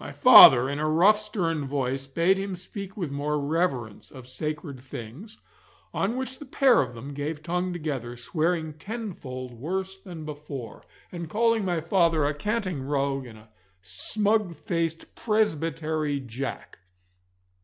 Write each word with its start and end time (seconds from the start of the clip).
My 0.00 0.10
father 0.10 0.68
in 0.68 0.80
a 0.80 0.88
rough 0.88 1.20
stern 1.20 1.68
voice 1.68 2.08
bade 2.08 2.36
him 2.36 2.56
speak 2.56 2.96
with 2.96 3.12
more 3.12 3.38
reverence 3.38 4.10
of 4.10 4.26
sacred 4.26 4.80
things, 4.80 5.38
on 5.94 6.16
which 6.16 6.40
the 6.40 6.44
pair 6.46 6.82
of 6.82 6.96
them 6.96 7.14
gave 7.14 7.44
tongue 7.44 7.72
together, 7.72 8.16
swearing 8.16 8.72
tenfold 8.72 9.52
worse 9.52 10.00
than 10.00 10.24
before, 10.24 10.82
and 11.12 11.30
calling 11.30 11.64
my 11.64 11.80
father 11.80 12.26
a 12.26 12.34
canting 12.34 12.82
rogue 12.82 13.24
and 13.24 13.38
a 13.38 13.48
smug 13.80 14.56
faced 14.56 15.14
Presbytery 15.14 16.18
Jack. 16.18 16.80